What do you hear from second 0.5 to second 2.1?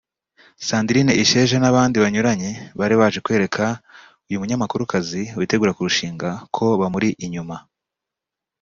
Sandrine Isheja n'abandi